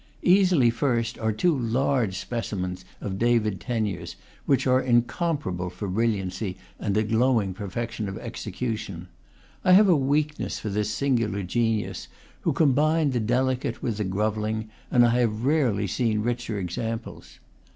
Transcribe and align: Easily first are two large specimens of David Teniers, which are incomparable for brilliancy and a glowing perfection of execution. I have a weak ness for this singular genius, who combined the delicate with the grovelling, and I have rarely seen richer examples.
Easily 0.23 0.71
first 0.71 1.19
are 1.19 1.31
two 1.31 1.55
large 1.55 2.17
specimens 2.17 2.83
of 3.01 3.19
David 3.19 3.59
Teniers, 3.59 4.15
which 4.47 4.65
are 4.65 4.81
incomparable 4.81 5.69
for 5.69 5.87
brilliancy 5.87 6.57
and 6.79 6.97
a 6.97 7.03
glowing 7.03 7.53
perfection 7.53 8.09
of 8.09 8.17
execution. 8.17 9.09
I 9.63 9.73
have 9.73 9.87
a 9.89 9.95
weak 9.95 10.39
ness 10.39 10.57
for 10.57 10.69
this 10.69 10.89
singular 10.89 11.43
genius, 11.43 12.07
who 12.41 12.51
combined 12.51 13.13
the 13.13 13.19
delicate 13.19 13.83
with 13.83 13.97
the 13.97 14.03
grovelling, 14.03 14.71
and 14.89 15.05
I 15.05 15.19
have 15.19 15.45
rarely 15.45 15.85
seen 15.85 16.21
richer 16.23 16.57
examples. 16.57 17.37